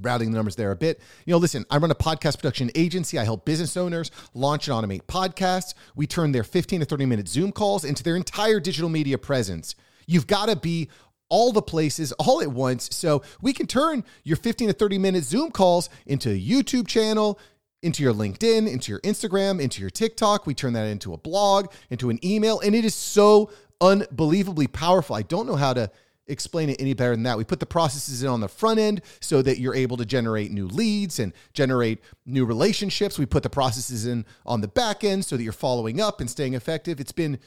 Rounding 0.00 0.30
the 0.30 0.36
numbers 0.36 0.54
there 0.54 0.70
a 0.70 0.76
bit. 0.76 1.00
You 1.26 1.32
know, 1.32 1.38
listen, 1.38 1.64
I 1.70 1.76
run 1.78 1.90
a 1.90 1.94
podcast 1.94 2.36
production 2.36 2.70
agency. 2.76 3.18
I 3.18 3.24
help 3.24 3.44
business 3.44 3.76
owners 3.76 4.12
launch 4.32 4.68
and 4.68 4.76
automate 4.76 5.02
podcasts. 5.02 5.74
We 5.96 6.06
turn 6.06 6.30
their 6.30 6.44
15 6.44 6.80
to 6.80 6.86
30 6.86 7.06
minute 7.06 7.26
Zoom 7.28 7.50
calls 7.50 7.84
into 7.84 8.04
their 8.04 8.14
entire 8.14 8.60
digital 8.60 8.88
media 8.88 9.18
presence. 9.18 9.74
You've 10.06 10.26
got 10.26 10.48
to 10.48 10.56
be 10.56 10.88
all 11.28 11.52
the 11.52 11.62
places 11.62 12.12
all 12.12 12.40
at 12.40 12.48
once. 12.48 12.88
So 12.92 13.22
we 13.40 13.52
can 13.52 13.66
turn 13.66 14.04
your 14.24 14.36
15 14.36 14.68
to 14.68 14.74
30 14.74 14.98
minute 14.98 15.24
Zoom 15.24 15.50
calls 15.50 15.88
into 16.06 16.30
a 16.30 16.40
YouTube 16.40 16.86
channel, 16.86 17.38
into 17.82 18.02
your 18.02 18.14
LinkedIn, 18.14 18.70
into 18.70 18.90
your 18.90 19.00
Instagram, 19.00 19.60
into 19.60 19.80
your 19.80 19.90
TikTok. 19.90 20.46
We 20.46 20.54
turn 20.54 20.72
that 20.72 20.86
into 20.86 21.12
a 21.14 21.18
blog, 21.18 21.72
into 21.90 22.10
an 22.10 22.24
email, 22.24 22.60
and 22.60 22.74
it 22.74 22.84
is 22.84 22.94
so 22.94 23.50
unbelievably 23.80 24.68
powerful. 24.68 25.14
I 25.14 25.22
don't 25.22 25.46
know 25.46 25.56
how 25.56 25.72
to 25.74 25.90
explain 26.28 26.68
it 26.68 26.80
any 26.80 26.94
better 26.94 27.12
than 27.12 27.22
that. 27.24 27.38
We 27.38 27.44
put 27.44 27.60
the 27.60 27.66
processes 27.66 28.22
in 28.22 28.28
on 28.28 28.40
the 28.40 28.48
front 28.48 28.78
end 28.78 29.00
so 29.20 29.42
that 29.42 29.58
you're 29.58 29.74
able 29.74 29.96
to 29.96 30.04
generate 30.04 30.50
new 30.50 30.66
leads 30.66 31.18
and 31.18 31.32
generate 31.54 32.00
new 32.26 32.44
relationships. 32.44 33.18
We 33.18 33.26
put 33.26 33.42
the 33.42 33.50
processes 33.50 34.06
in 34.06 34.26
on 34.44 34.60
the 34.60 34.68
back 34.68 35.04
end 35.04 35.24
so 35.24 35.36
that 35.36 35.42
you're 35.42 35.52
following 35.52 36.00
up 36.00 36.20
and 36.20 36.30
staying 36.30 36.54
effective. 36.54 37.00
It's 37.00 37.12
been 37.12 37.38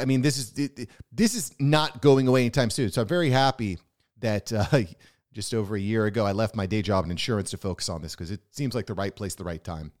I 0.00 0.04
mean, 0.04 0.22
this 0.22 0.38
is 0.38 0.70
this 1.12 1.34
is 1.34 1.52
not 1.58 2.02
going 2.02 2.26
away 2.28 2.40
anytime 2.40 2.70
soon. 2.70 2.90
So 2.90 3.02
I'm 3.02 3.08
very 3.08 3.30
happy 3.30 3.78
that 4.20 4.52
uh, 4.52 4.66
just 5.32 5.54
over 5.54 5.76
a 5.76 5.80
year 5.80 6.06
ago 6.06 6.24
I 6.24 6.32
left 6.32 6.56
my 6.56 6.66
day 6.66 6.82
job 6.82 7.04
in 7.04 7.10
insurance 7.10 7.50
to 7.50 7.56
focus 7.56 7.88
on 7.88 8.02
this 8.02 8.14
because 8.14 8.30
it 8.30 8.40
seems 8.50 8.74
like 8.74 8.86
the 8.86 8.94
right 8.94 9.14
place, 9.14 9.34
the 9.34 9.44
right 9.44 9.62
time. 9.62 9.92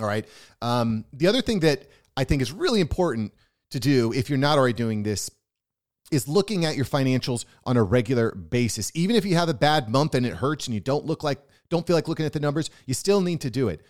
All 0.00 0.06
right. 0.06 0.26
Um, 0.62 1.04
the 1.12 1.26
other 1.26 1.40
thing 1.40 1.60
that 1.60 1.86
I 2.16 2.24
think 2.24 2.42
is 2.42 2.52
really 2.52 2.80
important 2.80 3.32
to 3.70 3.80
do 3.80 4.12
if 4.12 4.28
you're 4.28 4.38
not 4.38 4.58
already 4.58 4.74
doing 4.74 5.02
this 5.02 5.30
is 6.10 6.28
looking 6.28 6.64
at 6.64 6.76
your 6.76 6.84
financials 6.84 7.44
on 7.64 7.76
a 7.76 7.82
regular 7.82 8.32
basis. 8.32 8.90
Even 8.94 9.16
if 9.16 9.24
you 9.24 9.34
have 9.36 9.48
a 9.48 9.54
bad 9.54 9.88
month 9.88 10.14
and 10.14 10.24
it 10.26 10.34
hurts 10.34 10.66
and 10.66 10.74
you 10.74 10.80
don't 10.80 11.04
look 11.04 11.22
like 11.22 11.38
don't 11.70 11.86
feel 11.86 11.96
like 11.96 12.08
looking 12.08 12.26
at 12.26 12.32
the 12.32 12.40
numbers, 12.40 12.70
you 12.86 12.94
still 12.94 13.20
need 13.20 13.40
to 13.40 13.50
do 13.50 13.68
it. 13.68 13.80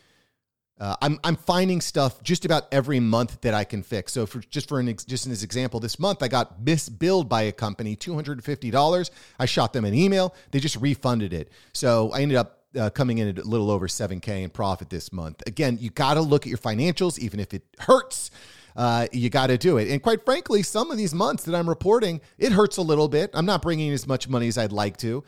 Uh, 0.81 0.97
I'm 1.01 1.21
I'm 1.23 1.37
finding 1.37 1.81
stuff 1.81 2.21
just 2.23 2.45
about 2.45 2.67
every 2.73 2.99
month 2.99 3.41
that 3.43 3.55
I 3.55 3.62
can 3.62 3.83
fix. 3.83 4.12
So 4.12 4.27
for 4.27 4.41
just 4.41 4.69
for 4.69 4.81
an 4.81 4.89
ex, 4.89 5.05
just 5.05 5.27
as 5.27 5.45
example, 5.45 5.79
this 5.79 6.01
month 6.01 6.23
I 6.23 6.29
got 6.29 6.61
misbilled 6.65 7.29
by 7.29 7.43
a 7.43 7.53
company 7.53 7.95
two 7.95 8.15
hundred 8.15 8.39
and 8.39 8.45
fifty 8.45 8.71
dollars. 8.73 9.13
I 9.39 9.47
shot 9.47 9.73
them 9.73 9.84
an 9.84 9.95
email. 9.95 10.34
They 10.51 10.59
just 10.59 10.77
refunded 10.77 11.33
it. 11.33 11.53
So 11.73 12.11
I 12.13 12.23
ended 12.23 12.39
up 12.39 12.65
uh, 12.77 12.91
coming 12.91 13.19
in 13.19 13.29
at 13.29 13.39
a 13.39 13.45
little 13.45 13.71
over 13.71 13.87
seven 13.87 14.19
k 14.19 14.43
in 14.43 14.51
profit 14.51 14.91
this 14.91 15.13
month. 15.13 15.45
Again, 15.47 15.79
you 15.81 15.91
got 15.91 16.15
to 16.15 16.21
look 16.21 16.45
at 16.45 16.49
your 16.49 16.59
financials, 16.59 17.21
even 17.21 17.39
if 17.39 17.55
it 17.55 17.63
hurts. 17.79 18.33
Uh, 18.77 19.07
you 19.13 19.31
got 19.31 19.47
to 19.47 19.57
do 19.57 19.79
it. 19.79 19.89
And 19.89 20.03
quite 20.03 20.25
frankly, 20.25 20.65
some 20.65 20.91
of 20.91 20.97
these 20.97 21.15
months 21.15 21.45
that 21.45 21.55
I'm 21.55 21.69
reporting, 21.69 22.21
it 22.37 22.51
hurts 22.51 22.79
a 22.79 22.83
little 22.83 23.07
bit. 23.07 23.31
I'm 23.33 23.47
not 23.47 23.63
bringing 23.63 23.93
as 23.93 24.09
much 24.09 24.29
money 24.29 24.49
as 24.49 24.59
I'd 24.59 24.73
like 24.73 24.97
to, 24.97 25.23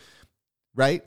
right? 0.75 1.05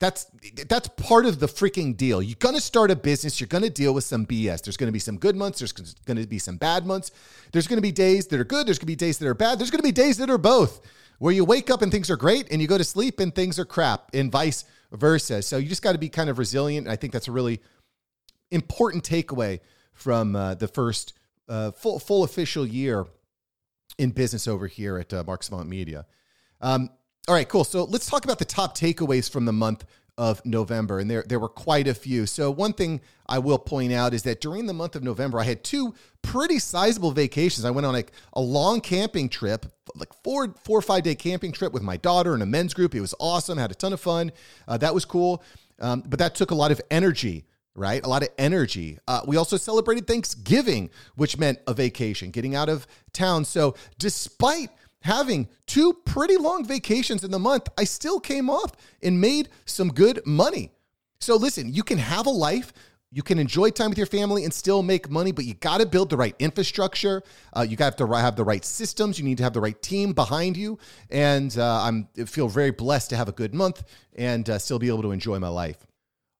That's 0.00 0.26
that's 0.66 0.88
part 0.88 1.26
of 1.26 1.40
the 1.40 1.46
freaking 1.46 1.94
deal. 1.94 2.22
You're 2.22 2.36
going 2.38 2.54
to 2.54 2.60
start 2.60 2.90
a 2.90 2.96
business, 2.96 3.38
you're 3.38 3.48
going 3.48 3.64
to 3.64 3.70
deal 3.70 3.92
with 3.92 4.04
some 4.04 4.24
BS. 4.24 4.62
There's 4.62 4.78
going 4.78 4.88
to 4.88 4.92
be 4.92 4.98
some 4.98 5.18
good 5.18 5.36
months, 5.36 5.58
there's 5.58 5.72
going 5.72 6.16
to 6.16 6.26
be 6.26 6.38
some 6.38 6.56
bad 6.56 6.86
months. 6.86 7.10
There's 7.52 7.66
going 7.66 7.76
to 7.76 7.82
be 7.82 7.92
days 7.92 8.26
that 8.28 8.40
are 8.40 8.44
good, 8.44 8.66
there's 8.66 8.78
going 8.78 8.86
to 8.86 8.92
be 8.92 8.96
days 8.96 9.18
that 9.18 9.28
are 9.28 9.34
bad. 9.34 9.58
There's 9.58 9.70
going 9.70 9.80
to 9.80 9.86
be 9.86 9.92
days 9.92 10.16
that 10.16 10.30
are 10.30 10.38
both. 10.38 10.80
Where 11.18 11.34
you 11.34 11.44
wake 11.44 11.70
up 11.70 11.82
and 11.82 11.92
things 11.92 12.08
are 12.08 12.16
great 12.16 12.50
and 12.50 12.62
you 12.62 12.66
go 12.66 12.78
to 12.78 12.84
sleep 12.84 13.20
and 13.20 13.34
things 13.34 13.58
are 13.58 13.66
crap 13.66 14.08
and 14.14 14.32
vice 14.32 14.64
versa. 14.90 15.42
So 15.42 15.58
you 15.58 15.68
just 15.68 15.82
got 15.82 15.92
to 15.92 15.98
be 15.98 16.08
kind 16.08 16.30
of 16.30 16.38
resilient. 16.38 16.88
I 16.88 16.96
think 16.96 17.12
that's 17.12 17.28
a 17.28 17.32
really 17.32 17.60
important 18.50 19.04
takeaway 19.04 19.60
from 19.92 20.34
uh, 20.34 20.54
the 20.54 20.66
first 20.66 21.12
uh, 21.46 21.72
full 21.72 21.98
full 21.98 22.24
official 22.24 22.66
year 22.66 23.04
in 23.98 24.12
business 24.12 24.48
over 24.48 24.66
here 24.66 24.96
at 24.96 25.12
uh, 25.12 25.22
Mark 25.26 25.44
Media. 25.66 26.06
Um, 26.62 26.88
all 27.30 27.36
right, 27.36 27.48
cool. 27.48 27.62
So 27.62 27.84
let's 27.84 28.10
talk 28.10 28.24
about 28.24 28.40
the 28.40 28.44
top 28.44 28.76
takeaways 28.76 29.30
from 29.30 29.44
the 29.44 29.52
month 29.52 29.84
of 30.18 30.44
November. 30.44 30.98
And 30.98 31.08
there, 31.08 31.22
there 31.28 31.38
were 31.38 31.48
quite 31.48 31.86
a 31.86 31.94
few. 31.94 32.26
So, 32.26 32.50
one 32.50 32.72
thing 32.72 33.00
I 33.24 33.38
will 33.38 33.56
point 33.56 33.92
out 33.92 34.14
is 34.14 34.24
that 34.24 34.40
during 34.40 34.66
the 34.66 34.72
month 34.72 34.96
of 34.96 35.04
November, 35.04 35.38
I 35.38 35.44
had 35.44 35.62
two 35.62 35.94
pretty 36.22 36.58
sizable 36.58 37.12
vacations. 37.12 37.64
I 37.64 37.70
went 37.70 37.86
on 37.86 37.92
like 37.92 38.10
a 38.32 38.40
long 38.40 38.80
camping 38.80 39.28
trip, 39.28 39.64
like 39.94 40.12
four, 40.24 40.52
four 40.64 40.80
or 40.80 40.82
five 40.82 41.04
day 41.04 41.14
camping 41.14 41.52
trip 41.52 41.72
with 41.72 41.84
my 41.84 41.96
daughter 41.96 42.34
and 42.34 42.42
a 42.42 42.46
men's 42.46 42.74
group. 42.74 42.96
It 42.96 43.00
was 43.00 43.14
awesome, 43.20 43.58
had 43.58 43.70
a 43.70 43.76
ton 43.76 43.92
of 43.92 44.00
fun. 44.00 44.32
Uh, 44.66 44.76
that 44.78 44.92
was 44.92 45.04
cool. 45.04 45.44
Um, 45.78 46.02
but 46.04 46.18
that 46.18 46.34
took 46.34 46.50
a 46.50 46.56
lot 46.56 46.72
of 46.72 46.80
energy 46.90 47.44
right? 47.76 48.04
A 48.04 48.08
lot 48.08 48.22
of 48.22 48.28
energy. 48.36 48.98
Uh, 49.06 49.20
we 49.26 49.36
also 49.36 49.56
celebrated 49.56 50.06
Thanksgiving, 50.06 50.90
which 51.14 51.38
meant 51.38 51.60
a 51.68 51.72
vacation, 51.72 52.32
getting 52.32 52.56
out 52.56 52.68
of 52.68 52.84
town. 53.12 53.44
So, 53.44 53.76
despite 53.96 54.70
having 55.02 55.48
two 55.66 55.92
pretty 56.04 56.36
long 56.36 56.64
vacations 56.64 57.24
in 57.24 57.30
the 57.30 57.38
month, 57.38 57.68
I 57.78 57.84
still 57.84 58.20
came 58.20 58.50
off 58.50 58.72
and 59.02 59.20
made 59.20 59.48
some 59.64 59.88
good 59.88 60.20
money. 60.26 60.70
So 61.20 61.36
listen, 61.36 61.72
you 61.72 61.82
can 61.82 61.98
have 61.98 62.26
a 62.26 62.30
life. 62.30 62.72
You 63.12 63.22
can 63.22 63.38
enjoy 63.38 63.70
time 63.70 63.90
with 63.90 63.98
your 63.98 64.06
family 64.06 64.44
and 64.44 64.54
still 64.54 64.82
make 64.82 65.10
money, 65.10 65.32
but 65.32 65.44
you 65.44 65.54
got 65.54 65.80
to 65.80 65.86
build 65.86 66.10
the 66.10 66.16
right 66.16 66.34
infrastructure. 66.38 67.22
Uh, 67.52 67.66
you 67.68 67.76
got 67.76 67.98
to 67.98 68.06
have 68.06 68.36
the 68.36 68.44
right 68.44 68.64
systems. 68.64 69.18
You 69.18 69.24
need 69.24 69.38
to 69.38 69.42
have 69.42 69.52
the 69.52 69.60
right 69.60 69.80
team 69.82 70.12
behind 70.12 70.56
you. 70.56 70.78
And 71.10 71.56
uh, 71.58 71.82
I'm 71.82 72.08
I 72.18 72.24
feel 72.24 72.48
very 72.48 72.70
blessed 72.70 73.10
to 73.10 73.16
have 73.16 73.28
a 73.28 73.32
good 73.32 73.52
month 73.52 73.82
and 74.16 74.48
uh, 74.48 74.58
still 74.58 74.78
be 74.78 74.88
able 74.88 75.02
to 75.02 75.10
enjoy 75.10 75.38
my 75.40 75.48
life. 75.48 75.84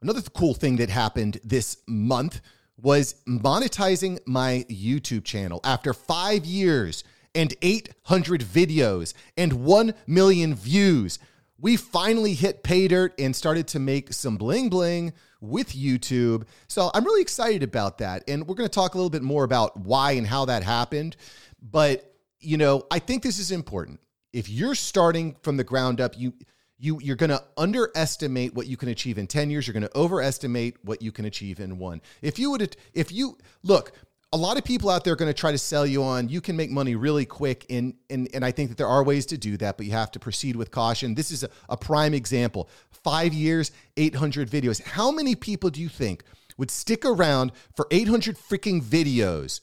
Another 0.00 0.22
cool 0.22 0.54
thing 0.54 0.76
that 0.76 0.88
happened 0.88 1.40
this 1.42 1.78
month 1.86 2.40
was 2.80 3.16
monetizing 3.28 4.18
my 4.26 4.64
YouTube 4.70 5.24
channel 5.24 5.60
after 5.64 5.92
five 5.92 6.46
years 6.46 7.04
and 7.34 7.54
800 7.62 8.40
videos 8.42 9.14
and 9.36 9.64
1 9.64 9.94
million 10.06 10.54
views. 10.54 11.18
We 11.58 11.76
finally 11.76 12.34
hit 12.34 12.62
pay 12.62 12.88
dirt 12.88 13.14
and 13.18 13.36
started 13.36 13.68
to 13.68 13.78
make 13.78 14.12
some 14.12 14.36
bling 14.36 14.70
bling 14.70 15.12
with 15.40 15.72
YouTube. 15.72 16.46
So 16.68 16.90
I'm 16.94 17.04
really 17.04 17.22
excited 17.22 17.62
about 17.62 17.98
that. 17.98 18.24
And 18.28 18.46
we're 18.46 18.54
going 18.54 18.68
to 18.68 18.74
talk 18.74 18.94
a 18.94 18.96
little 18.96 19.10
bit 19.10 19.22
more 19.22 19.44
about 19.44 19.76
why 19.76 20.12
and 20.12 20.26
how 20.26 20.46
that 20.46 20.62
happened. 20.62 21.16
But, 21.62 22.14
you 22.38 22.56
know, 22.56 22.86
I 22.90 22.98
think 22.98 23.22
this 23.22 23.38
is 23.38 23.50
important. 23.50 24.00
If 24.32 24.48
you're 24.48 24.74
starting 24.74 25.36
from 25.42 25.56
the 25.56 25.64
ground 25.64 26.00
up, 26.00 26.18
you 26.18 26.32
you 26.78 26.98
you're 27.02 27.16
going 27.16 27.30
to 27.30 27.42
underestimate 27.56 28.54
what 28.54 28.66
you 28.66 28.76
can 28.76 28.88
achieve 28.88 29.18
in 29.18 29.26
10 29.26 29.50
years 29.50 29.66
you're 29.66 29.74
going 29.74 29.82
to 29.82 29.96
overestimate 29.98 30.76
what 30.82 31.02
you 31.02 31.12
can 31.12 31.26
achieve 31.26 31.60
in 31.60 31.78
one 31.78 32.00
if 32.22 32.38
you 32.38 32.50
would 32.50 32.74
if 32.94 33.12
you 33.12 33.36
look 33.62 33.92
a 34.32 34.36
lot 34.36 34.56
of 34.56 34.64
people 34.64 34.90
out 34.90 35.02
there 35.02 35.12
are 35.12 35.16
going 35.16 35.32
to 35.32 35.38
try 35.38 35.50
to 35.50 35.58
sell 35.58 35.84
you 35.84 36.04
on 36.04 36.28
you 36.28 36.40
can 36.40 36.56
make 36.56 36.70
money 36.70 36.94
really 36.94 37.26
quick 37.26 37.66
and 37.68 37.94
and 38.08 38.28
and 38.32 38.44
I 38.44 38.52
think 38.52 38.68
that 38.68 38.78
there 38.78 38.86
are 38.86 39.02
ways 39.02 39.26
to 39.26 39.38
do 39.38 39.56
that 39.56 39.76
but 39.76 39.86
you 39.86 39.92
have 39.92 40.10
to 40.12 40.20
proceed 40.20 40.56
with 40.56 40.70
caution. 40.70 41.14
This 41.14 41.30
is 41.30 41.42
a, 41.42 41.50
a 41.68 41.76
prime 41.76 42.14
example. 42.14 42.68
Five 42.90 43.32
years 43.32 43.72
800 43.96 44.48
videos. 44.48 44.82
How 44.82 45.10
many 45.10 45.34
people 45.34 45.70
do 45.70 45.80
you 45.80 45.88
think 45.88 46.22
would 46.56 46.70
stick 46.70 47.04
around 47.04 47.52
for 47.74 47.86
800 47.90 48.36
freaking 48.36 48.82
videos? 48.82 49.60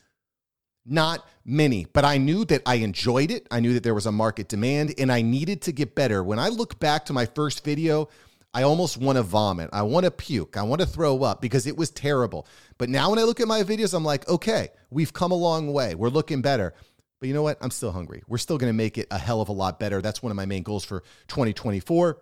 Not 0.86 1.26
many 1.46 1.86
but 1.94 2.04
I 2.04 2.18
knew 2.18 2.44
that 2.46 2.62
I 2.66 2.76
enjoyed 2.76 3.32
it. 3.32 3.48
I 3.50 3.62
knew 3.62 3.74
that 3.74 3.84
there 3.84 3.96
was 3.96 4.06
a 4.06 4.12
market 4.12 4.50
demand 4.50 4.94
and 4.98 5.12
I 5.12 5.22
needed 5.22 5.62
to 5.64 5.72
get 5.72 5.96
better. 5.96 6.22
When 6.24 6.40
I 6.40 6.50
look 6.50 6.78
back 6.80 7.06
to 7.06 7.14
my 7.14 7.26
first 7.26 7.64
video 7.64 8.10
I 8.54 8.64
almost 8.64 8.98
want 8.98 9.18
to 9.18 9.24
vomit. 9.24 9.70
I 9.72 9.84
want 9.84 10.06
to 10.06 10.12
puke. 10.12 10.58
I 10.58 10.64
want 10.64 10.82
to 10.82 10.88
throw 10.88 11.22
up 11.24 11.42
because 11.42 11.68
it 11.68 11.78
was 11.78 11.92
terrible. 11.92 12.48
But 12.78 12.90
now 12.90 13.10
when 13.10 13.20
I 13.20 13.24
look 13.24 13.40
at 13.40 13.48
my 13.48 13.62
videos, 13.64 13.94
I'm 13.94 14.04
like, 14.04 14.28
okay, 14.28 14.70
we've 14.90 15.14
come 15.14 15.32
a 15.32 15.36
long 15.36 15.72
way. 15.74 15.96
We're 15.96 16.10
looking 16.10 16.42
better. 16.42 16.74
But 17.20 17.28
you 17.28 17.34
know 17.34 17.44
what? 17.44 17.58
I'm 17.62 17.72
still 17.72 17.92
hungry. 17.92 18.24
We're 18.28 18.38
still 18.38 18.58
going 18.58 18.70
to 18.70 18.78
make 18.78 18.98
it 18.98 19.08
a 19.12 19.18
hell 19.18 19.42
of 19.42 19.50
a 19.50 19.54
lot 19.54 19.80
better. 19.80 20.02
That's 20.02 20.22
one 20.22 20.32
of 20.32 20.36
my 20.36 20.46
main 20.46 20.64
goals 20.64 20.84
for 20.84 21.02
2024. 21.28 22.20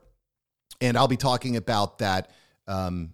And 0.82 0.98
I'll 0.98 1.08
be 1.08 1.18
talking 1.18 1.58
about 1.58 2.00
that 2.00 2.32
um, 2.68 3.14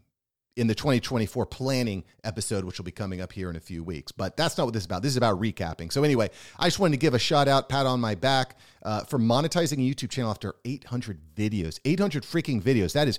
in 0.61 0.67
the 0.67 0.75
2024 0.75 1.47
planning 1.47 2.03
episode, 2.23 2.63
which 2.63 2.77
will 2.77 2.85
be 2.85 2.91
coming 2.91 3.19
up 3.19 3.33
here 3.33 3.49
in 3.49 3.55
a 3.55 3.59
few 3.59 3.83
weeks. 3.83 4.11
But 4.11 4.37
that's 4.37 4.59
not 4.59 4.65
what 4.65 4.73
this 4.73 4.83
is 4.83 4.85
about. 4.85 5.01
This 5.01 5.09
is 5.09 5.17
about 5.17 5.41
recapping. 5.41 5.91
So, 5.91 6.03
anyway, 6.03 6.29
I 6.59 6.65
just 6.65 6.77
wanted 6.77 6.91
to 6.91 6.99
give 6.99 7.15
a 7.15 7.19
shout 7.19 7.47
out, 7.47 7.67
pat 7.67 7.87
on 7.87 7.99
my 7.99 8.13
back 8.13 8.57
uh, 8.83 9.03
for 9.05 9.17
monetizing 9.17 9.79
a 9.79 9.95
YouTube 9.95 10.11
channel 10.11 10.29
after 10.29 10.53
800 10.63 11.19
videos. 11.35 11.79
800 11.83 12.21
freaking 12.21 12.61
videos. 12.61 12.93
That 12.93 13.07
is 13.07 13.17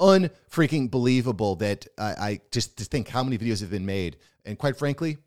unfreaking 0.00 0.92
believable 0.92 1.56
that 1.56 1.84
I, 1.98 2.04
I 2.04 2.40
just 2.52 2.78
to 2.78 2.84
think 2.84 3.08
how 3.08 3.24
many 3.24 3.38
videos 3.38 3.60
have 3.60 3.70
been 3.70 3.86
made. 3.86 4.16
And 4.44 4.56
quite 4.56 4.76
frankly, 4.76 5.18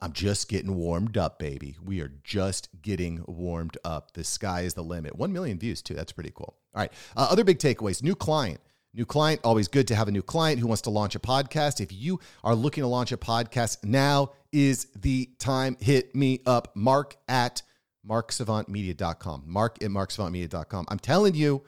I'm 0.00 0.12
just 0.12 0.48
getting 0.48 0.76
warmed 0.76 1.18
up, 1.18 1.40
baby. 1.40 1.76
We 1.84 2.00
are 2.02 2.12
just 2.22 2.68
getting 2.82 3.24
warmed 3.26 3.76
up. 3.84 4.12
The 4.12 4.22
sky 4.22 4.60
is 4.60 4.74
the 4.74 4.84
limit. 4.84 5.16
1 5.16 5.32
million 5.32 5.58
views, 5.58 5.82
too. 5.82 5.94
That's 5.94 6.12
pretty 6.12 6.30
cool. 6.32 6.56
All 6.72 6.82
right. 6.82 6.92
Uh, 7.16 7.26
other 7.28 7.42
big 7.42 7.58
takeaways 7.58 8.00
new 8.00 8.14
client. 8.14 8.60
New 8.92 9.06
client, 9.06 9.40
always 9.44 9.68
good 9.68 9.86
to 9.88 9.94
have 9.94 10.08
a 10.08 10.10
new 10.10 10.22
client 10.22 10.58
who 10.58 10.66
wants 10.66 10.82
to 10.82 10.90
launch 10.90 11.14
a 11.14 11.20
podcast. 11.20 11.80
If 11.80 11.92
you 11.92 12.18
are 12.42 12.56
looking 12.56 12.82
to 12.82 12.88
launch 12.88 13.12
a 13.12 13.16
podcast, 13.16 13.84
now 13.84 14.32
is 14.52 14.88
the 14.96 15.30
time. 15.38 15.76
Hit 15.80 16.14
me 16.14 16.40
up, 16.44 16.74
mark 16.74 17.16
at 17.28 17.62
marksavantmedia.com. 18.08 19.44
Mark 19.46 19.82
at 19.82 19.90
marksavantmedia.com. 19.90 20.86
I'm 20.88 20.98
telling 20.98 21.36
you, 21.36 21.62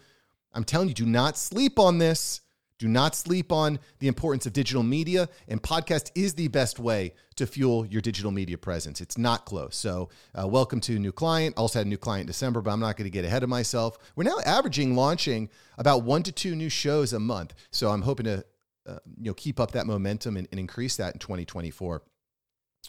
I'm 0.52 0.64
telling 0.64 0.88
you, 0.88 0.94
do 0.94 1.06
not 1.06 1.38
sleep 1.38 1.78
on 1.78 1.98
this. 1.98 2.40
Do 2.82 2.88
not 2.88 3.14
sleep 3.14 3.52
on 3.52 3.78
the 4.00 4.08
importance 4.08 4.44
of 4.44 4.52
digital 4.52 4.82
media, 4.82 5.28
and 5.46 5.62
podcast 5.62 6.10
is 6.16 6.34
the 6.34 6.48
best 6.48 6.80
way 6.80 7.14
to 7.36 7.46
fuel 7.46 7.86
your 7.86 8.02
digital 8.02 8.32
media 8.32 8.58
presence. 8.58 9.00
It's 9.00 9.16
not 9.16 9.44
close. 9.44 9.76
So, 9.76 10.08
uh, 10.34 10.48
welcome 10.48 10.80
to 10.80 10.96
a 10.96 10.98
new 10.98 11.12
client. 11.12 11.56
Also 11.56 11.78
had 11.78 11.86
a 11.86 11.88
new 11.88 11.96
client 11.96 12.22
in 12.22 12.26
December, 12.26 12.60
but 12.60 12.72
I'm 12.72 12.80
not 12.80 12.96
going 12.96 13.04
to 13.04 13.10
get 13.10 13.24
ahead 13.24 13.44
of 13.44 13.48
myself. 13.48 13.98
We're 14.16 14.24
now 14.24 14.40
averaging 14.44 14.96
launching 14.96 15.48
about 15.78 16.02
one 16.02 16.24
to 16.24 16.32
two 16.32 16.56
new 16.56 16.68
shows 16.68 17.12
a 17.12 17.20
month. 17.20 17.54
So, 17.70 17.88
I'm 17.88 18.02
hoping 18.02 18.24
to 18.24 18.44
uh, 18.84 18.98
you 19.16 19.26
know 19.26 19.34
keep 19.34 19.60
up 19.60 19.70
that 19.70 19.86
momentum 19.86 20.36
and, 20.36 20.48
and 20.50 20.58
increase 20.58 20.96
that 20.96 21.14
in 21.14 21.20
2024. 21.20 22.02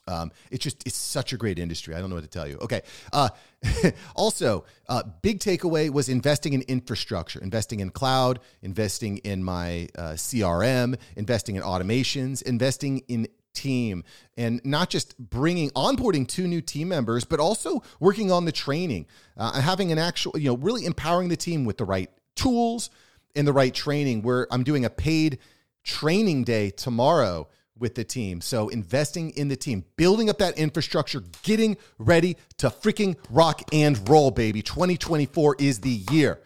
Um, 0.07 0.31
it's 0.51 0.63
just 0.63 0.85
it's 0.85 0.97
such 0.97 1.33
a 1.33 1.37
great 1.37 1.59
industry. 1.59 1.95
I 1.95 1.99
don't 1.99 2.09
know 2.09 2.15
what 2.15 2.23
to 2.23 2.29
tell 2.29 2.47
you. 2.47 2.57
Okay. 2.61 2.81
Uh, 3.11 3.29
also, 4.15 4.65
uh, 4.89 5.03
big 5.21 5.39
takeaway 5.39 5.89
was 5.89 6.09
investing 6.09 6.53
in 6.53 6.61
infrastructure, 6.63 7.39
investing 7.41 7.79
in 7.79 7.89
cloud, 7.89 8.39
investing 8.61 9.17
in 9.19 9.43
my 9.43 9.87
uh, 9.97 10.11
CRM, 10.11 10.97
investing 11.15 11.55
in 11.55 11.63
automations, 11.63 12.41
investing 12.43 12.99
in 13.07 13.27
team, 13.53 14.03
and 14.35 14.59
not 14.65 14.89
just 14.89 15.17
bringing 15.17 15.69
onboarding 15.71 16.27
two 16.27 16.47
new 16.47 16.61
team 16.61 16.89
members, 16.89 17.23
but 17.23 17.39
also 17.39 17.83
working 17.99 18.31
on 18.31 18.45
the 18.45 18.51
training, 18.51 19.05
uh, 19.37 19.61
having 19.61 19.91
an 19.91 19.99
actual, 19.99 20.37
you 20.37 20.47
know, 20.47 20.57
really 20.57 20.85
empowering 20.85 21.29
the 21.29 21.37
team 21.37 21.63
with 21.63 21.77
the 21.77 21.85
right 21.85 22.09
tools 22.35 22.89
and 23.35 23.47
the 23.47 23.53
right 23.53 23.73
training. 23.73 24.21
Where 24.23 24.47
I'm 24.51 24.63
doing 24.63 24.85
a 24.85 24.89
paid 24.89 25.39
training 25.83 26.43
day 26.43 26.71
tomorrow 26.71 27.47
with 27.77 27.95
the 27.95 28.03
team. 28.03 28.41
So 28.41 28.69
investing 28.69 29.31
in 29.31 29.47
the 29.47 29.55
team, 29.55 29.83
building 29.97 30.29
up 30.29 30.37
that 30.37 30.57
infrastructure, 30.57 31.23
getting 31.43 31.77
ready 31.97 32.37
to 32.57 32.69
freaking 32.69 33.17
rock 33.29 33.61
and 33.71 34.07
roll, 34.07 34.31
baby. 34.31 34.61
2024 34.61 35.57
is 35.59 35.79
the 35.79 36.03
year. 36.11 36.39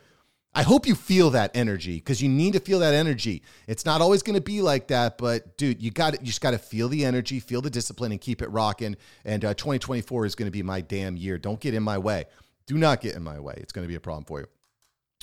I 0.58 0.64
hope 0.64 0.88
you 0.88 0.96
feel 0.96 1.30
that 1.32 1.52
energy 1.56 1.98
because 1.98 2.20
you 2.20 2.30
need 2.30 2.54
to 2.54 2.60
feel 2.60 2.80
that 2.80 2.96
energy. 2.96 3.44
It's 3.68 3.86
not 3.86 4.02
always 4.02 4.24
going 4.24 4.38
to 4.38 4.42
be 4.42 4.62
like 4.62 4.88
that, 4.88 5.20
but 5.20 5.56
dude, 5.56 5.84
you 5.84 5.92
got. 5.92 6.20
You 6.20 6.26
just 6.26 6.42
got 6.42 6.52
to 6.52 6.58
feel 6.58 6.90
the 6.90 7.06
energy, 7.06 7.40
feel 7.40 7.62
the 7.62 7.70
discipline, 7.70 8.12
and 8.12 8.20
keep 8.20 8.42
it 8.42 8.50
rocking. 8.50 8.98
And 9.24 9.46
uh, 9.46 9.54
2024 9.54 10.26
is 10.26 10.34
going 10.34 10.48
to 10.48 10.52
be 10.52 10.64
my 10.64 10.82
damn 10.82 11.16
year. 11.16 11.38
Don't 11.38 11.60
get 11.60 11.76
in 11.76 11.84
my 11.84 12.00
way. 12.00 12.26
Do 12.66 12.76
not 12.76 13.02
get 13.02 13.16
in 13.16 13.22
my 13.22 13.40
way. 13.40 13.54
It's 13.58 13.72
going 13.72 13.86
to 13.86 13.88
be 13.88 13.94
a 13.94 14.00
problem 14.00 14.26
for 14.26 14.40
you. 14.40 14.48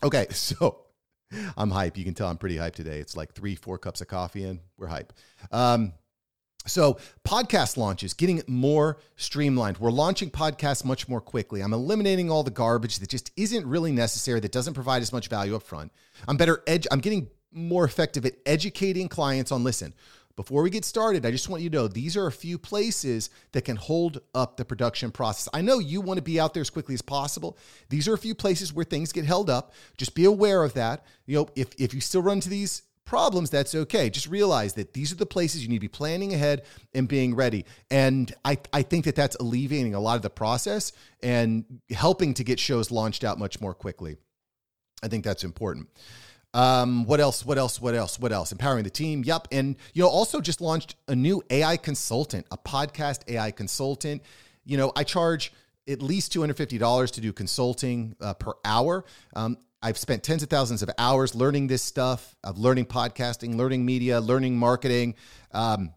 Okay, 0.04 0.26
so 0.30 0.83
I'm 1.56 1.70
hype. 1.70 1.96
You 1.96 2.04
can 2.04 2.14
tell 2.14 2.28
I'm 2.28 2.38
pretty 2.38 2.56
hype 2.56 2.74
today. 2.74 2.98
It's 2.98 3.16
like 3.16 3.32
three, 3.32 3.54
four 3.54 3.78
cups 3.78 4.00
of 4.00 4.08
coffee 4.08 4.44
in. 4.44 4.60
We're 4.76 4.86
hype. 4.86 5.12
Um, 5.50 5.92
so, 6.66 6.98
podcast 7.26 7.76
launches, 7.76 8.14
getting 8.14 8.42
more 8.46 8.98
streamlined. 9.16 9.76
We're 9.78 9.90
launching 9.90 10.30
podcasts 10.30 10.82
much 10.82 11.08
more 11.08 11.20
quickly. 11.20 11.60
I'm 11.60 11.74
eliminating 11.74 12.30
all 12.30 12.42
the 12.42 12.50
garbage 12.50 13.00
that 13.00 13.10
just 13.10 13.30
isn't 13.36 13.66
really 13.66 13.92
necessary, 13.92 14.40
that 14.40 14.52
doesn't 14.52 14.72
provide 14.72 15.02
as 15.02 15.12
much 15.12 15.28
value 15.28 15.56
up 15.56 15.62
front. 15.62 15.92
I'm 16.26 16.38
better 16.38 16.62
edge, 16.66 16.86
I'm 16.90 17.00
getting 17.00 17.28
more 17.52 17.84
effective 17.84 18.24
at 18.24 18.34
educating 18.46 19.08
clients 19.08 19.52
on 19.52 19.62
listen. 19.62 19.92
Before 20.36 20.62
we 20.62 20.70
get 20.70 20.84
started, 20.84 21.24
I 21.24 21.30
just 21.30 21.48
want 21.48 21.62
you 21.62 21.70
to 21.70 21.76
know 21.76 21.88
these 21.88 22.16
are 22.16 22.26
a 22.26 22.32
few 22.32 22.58
places 22.58 23.30
that 23.52 23.64
can 23.64 23.76
hold 23.76 24.20
up 24.34 24.56
the 24.56 24.64
production 24.64 25.12
process. 25.12 25.48
I 25.54 25.60
know 25.60 25.78
you 25.78 26.00
want 26.00 26.18
to 26.18 26.22
be 26.22 26.40
out 26.40 26.54
there 26.54 26.60
as 26.60 26.70
quickly 26.70 26.94
as 26.94 27.02
possible. 27.02 27.56
These 27.88 28.08
are 28.08 28.14
a 28.14 28.18
few 28.18 28.34
places 28.34 28.72
where 28.72 28.84
things 28.84 29.12
get 29.12 29.24
held 29.24 29.48
up. 29.48 29.72
Just 29.96 30.14
be 30.16 30.24
aware 30.24 30.64
of 30.64 30.74
that. 30.74 31.06
You 31.26 31.36
know, 31.36 31.48
if 31.54 31.68
if 31.78 31.94
you 31.94 32.00
still 32.00 32.22
run 32.22 32.38
into 32.38 32.48
these 32.48 32.82
problems, 33.04 33.50
that's 33.50 33.74
okay. 33.74 34.10
Just 34.10 34.26
realize 34.26 34.72
that 34.74 34.92
these 34.92 35.12
are 35.12 35.16
the 35.16 35.26
places 35.26 35.62
you 35.62 35.68
need 35.68 35.76
to 35.76 35.80
be 35.80 35.88
planning 35.88 36.34
ahead 36.34 36.62
and 36.94 37.06
being 37.06 37.34
ready. 37.34 37.64
And 37.90 38.34
I, 38.44 38.58
I 38.72 38.82
think 38.82 39.04
that 39.04 39.14
that's 39.14 39.36
alleviating 39.36 39.94
a 39.94 40.00
lot 40.00 40.16
of 40.16 40.22
the 40.22 40.30
process 40.30 40.92
and 41.22 41.64
helping 41.90 42.34
to 42.34 42.44
get 42.44 42.58
shows 42.58 42.90
launched 42.90 43.22
out 43.22 43.38
much 43.38 43.60
more 43.60 43.74
quickly. 43.74 44.16
I 45.02 45.08
think 45.08 45.22
that's 45.22 45.44
important. 45.44 45.88
Um, 46.54 47.04
what 47.04 47.20
else? 47.20 47.44
What 47.44 47.58
else? 47.58 47.80
What 47.80 47.94
else? 47.94 48.18
What 48.18 48.32
else? 48.32 48.52
Empowering 48.52 48.84
the 48.84 48.90
team. 48.90 49.24
Yep. 49.24 49.48
And, 49.52 49.76
you 49.92 50.02
know, 50.02 50.08
also 50.08 50.40
just 50.40 50.60
launched 50.60 50.94
a 51.08 51.14
new 51.14 51.42
AI 51.50 51.76
consultant, 51.76 52.46
a 52.50 52.56
podcast 52.56 53.28
AI 53.28 53.50
consultant. 53.50 54.22
You 54.64 54.76
know, 54.78 54.92
I 54.96 55.02
charge 55.02 55.52
at 55.88 56.00
least 56.00 56.32
$250 56.32 57.10
to 57.10 57.20
do 57.20 57.32
consulting 57.32 58.16
uh, 58.20 58.34
per 58.34 58.52
hour. 58.64 59.04
Um, 59.36 59.58
I've 59.82 59.98
spent 59.98 60.22
tens 60.22 60.42
of 60.42 60.48
thousands 60.48 60.82
of 60.82 60.88
hours 60.96 61.34
learning 61.34 61.66
this 61.66 61.82
stuff, 61.82 62.34
of 62.42 62.56
learning 62.56 62.86
podcasting, 62.86 63.56
learning 63.56 63.84
media, 63.84 64.18
learning 64.20 64.56
marketing. 64.56 65.16
Um, 65.52 65.92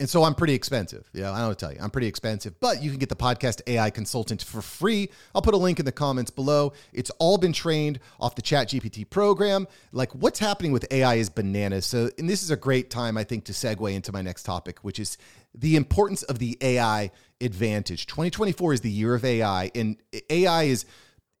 and 0.00 0.08
so 0.08 0.24
I'm 0.24 0.34
pretty 0.34 0.54
expensive. 0.54 1.08
Yeah, 1.12 1.32
I 1.32 1.40
don't 1.40 1.58
tell 1.58 1.72
you, 1.72 1.78
I'm 1.80 1.90
pretty 1.90 2.08
expensive, 2.08 2.58
but 2.58 2.82
you 2.82 2.90
can 2.90 2.98
get 2.98 3.08
the 3.08 3.16
podcast 3.16 3.60
AI 3.66 3.90
consultant 3.90 4.42
for 4.42 4.60
free. 4.60 5.08
I'll 5.34 5.42
put 5.42 5.54
a 5.54 5.58
link 5.58 5.78
in 5.78 5.84
the 5.84 5.92
comments 5.92 6.30
below. 6.30 6.72
It's 6.92 7.10
all 7.18 7.38
been 7.38 7.52
trained 7.52 8.00
off 8.18 8.34
the 8.34 8.42
Chat 8.42 8.70
GPT 8.70 9.08
program. 9.08 9.68
Like 9.92 10.12
what's 10.12 10.40
happening 10.40 10.72
with 10.72 10.84
AI 10.90 11.14
is 11.14 11.30
bananas. 11.30 11.86
So, 11.86 12.10
and 12.18 12.28
this 12.28 12.42
is 12.42 12.50
a 12.50 12.56
great 12.56 12.90
time, 12.90 13.16
I 13.16 13.24
think, 13.24 13.44
to 13.44 13.52
segue 13.52 13.92
into 13.94 14.12
my 14.12 14.22
next 14.22 14.42
topic, 14.42 14.80
which 14.80 14.98
is 14.98 15.16
the 15.54 15.76
importance 15.76 16.24
of 16.24 16.40
the 16.40 16.58
AI 16.60 17.12
advantage. 17.40 18.06
2024 18.06 18.72
is 18.72 18.80
the 18.80 18.90
year 18.90 19.14
of 19.14 19.24
AI, 19.24 19.70
and 19.74 19.96
AI 20.28 20.64
is 20.64 20.86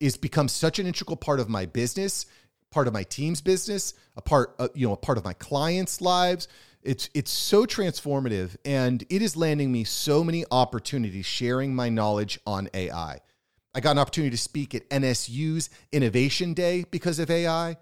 is 0.00 0.16
become 0.16 0.48
such 0.48 0.78
an 0.78 0.86
integral 0.86 1.16
part 1.16 1.40
of 1.40 1.48
my 1.48 1.66
business, 1.66 2.26
part 2.74 2.88
of 2.88 2.92
my 2.92 3.04
team's 3.04 3.40
business, 3.40 3.94
a 4.16 4.20
part, 4.20 4.56
uh, 4.58 4.66
you 4.74 4.84
know, 4.84 4.92
a 4.92 4.96
part 4.96 5.16
of 5.16 5.24
my 5.24 5.32
clients' 5.34 6.00
lives. 6.00 6.48
It's 6.82 7.08
it's 7.14 7.30
so 7.30 7.64
transformative, 7.66 8.56
and 8.64 9.04
it 9.08 9.22
is 9.22 9.36
landing 9.36 9.70
me 9.70 9.84
so 9.84 10.24
many 10.24 10.44
opportunities 10.50 11.24
sharing 11.24 11.72
my 11.74 11.88
knowledge 11.88 12.40
on 12.44 12.68
AI. 12.74 13.20
I 13.76 13.80
got 13.80 13.92
an 13.92 13.98
opportunity 13.98 14.32
to 14.32 14.42
speak 14.42 14.74
at 14.74 14.90
NSU's 14.90 15.70
Innovation 15.92 16.52
Day 16.52 16.84
because 16.90 17.20
of 17.20 17.30
AI. 17.30 17.76